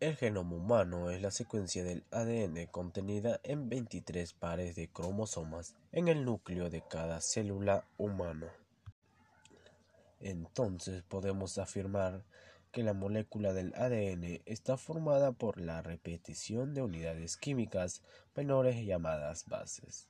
[0.00, 6.06] El genoma humano es la secuencia del ADN contenida en 23 pares de cromosomas en
[6.06, 8.46] el núcleo de cada célula humana.
[10.20, 12.22] Entonces podemos afirmar
[12.70, 18.00] que la molécula del ADN está formada por la repetición de unidades químicas
[18.36, 20.06] menores llamadas bases.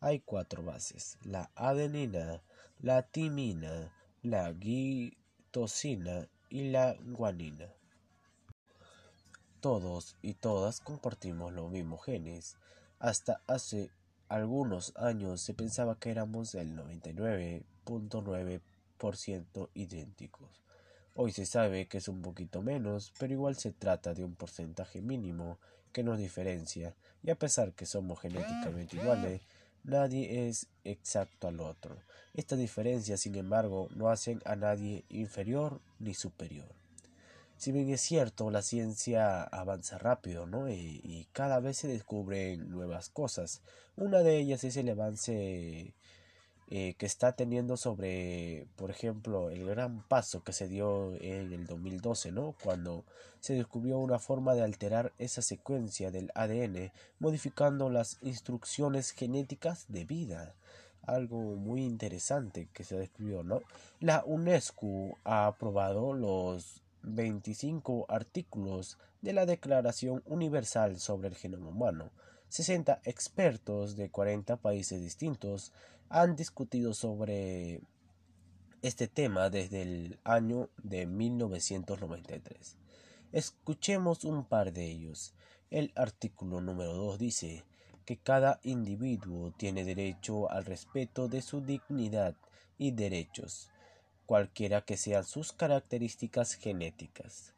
[0.00, 2.40] Hay cuatro bases, la adenina,
[2.80, 3.92] la timina,
[4.22, 7.74] la guitosina y la guanina.
[9.60, 12.56] Todos y todas compartimos los mismos genes.
[13.00, 13.90] Hasta hace
[14.28, 20.62] algunos años se pensaba que éramos el 99.9% idénticos.
[21.16, 25.00] Hoy se sabe que es un poquito menos, pero igual se trata de un porcentaje
[25.00, 25.58] mínimo
[25.92, 29.40] que nos diferencia, y a pesar que somos genéticamente iguales,
[29.82, 31.96] nadie es exacto al otro.
[32.34, 36.68] Estas diferencias, sin embargo, no hacen a nadie inferior ni superior.
[37.58, 40.70] Si bien es cierto, la ciencia avanza rápido, ¿no?
[40.70, 43.62] Y, cada vez se descubren nuevas cosas.
[43.96, 45.92] Una de ellas es el avance
[46.68, 51.66] eh, que está teniendo sobre, por ejemplo, el gran paso que se dio en el
[51.66, 52.54] 2012, ¿no?
[52.62, 53.04] Cuando
[53.40, 60.04] se descubrió una forma de alterar esa secuencia del ADN, modificando las instrucciones genéticas de
[60.04, 60.54] vida
[61.02, 63.62] algo muy interesante que se descubrió, ¿no?
[63.98, 72.10] La UNESCO ha aprobado los 25 artículos de la Declaración Universal sobre el Genoma Humano.
[72.48, 75.72] 60 expertos de 40 países distintos
[76.08, 77.82] han discutido sobre
[78.80, 82.76] este tema desde el año de 1993.
[83.32, 85.34] Escuchemos un par de ellos.
[85.70, 87.64] El artículo número 2 dice
[88.06, 92.34] que cada individuo tiene derecho al respeto de su dignidad
[92.78, 93.70] y derechos
[94.28, 97.54] cualquiera que sean sus características genéticas.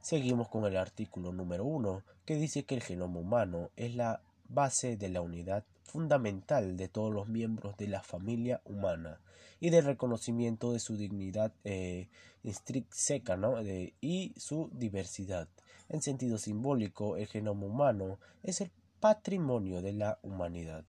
[0.00, 4.96] Seguimos con el artículo número 1, que dice que el genoma humano es la base
[4.96, 9.18] de la unidad fundamental de todos los miembros de la familia humana
[9.58, 12.06] y del reconocimiento de su dignidad eh,
[13.36, 13.56] ¿no?
[14.00, 15.48] y su diversidad.
[15.88, 18.70] En sentido simbólico, el genoma humano es el
[19.00, 20.84] patrimonio de la humanidad.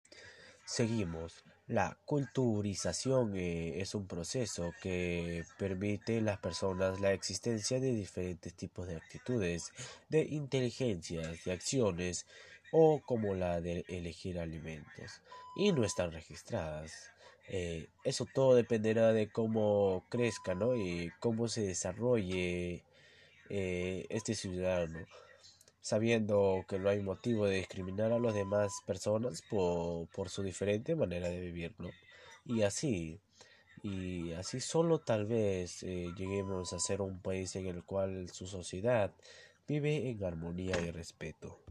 [0.65, 1.43] Seguimos.
[1.71, 8.53] La culturización eh, es un proceso que permite a las personas la existencia de diferentes
[8.53, 9.71] tipos de actitudes,
[10.09, 12.25] de inteligencias, de acciones
[12.73, 15.21] o como la de elegir alimentos
[15.55, 17.09] y no están registradas.
[17.47, 20.75] Eh, eso todo dependerá de cómo crezca ¿no?
[20.75, 22.83] y cómo se desarrolle
[23.49, 25.07] eh, este ciudadano
[25.81, 30.95] sabiendo que no hay motivo de discriminar a las demás personas por, por su diferente
[30.95, 31.89] manera de vivir, ¿no?
[32.45, 33.19] Y así,
[33.83, 38.47] y así solo tal vez eh, lleguemos a ser un país en el cual su
[38.47, 39.11] sociedad
[39.67, 41.61] vive en armonía y respeto.